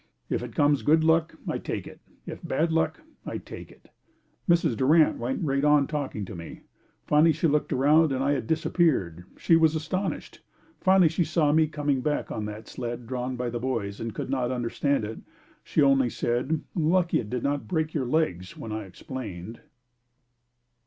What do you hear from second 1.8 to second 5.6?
it if bad luck, I take it. Mrs. Durant went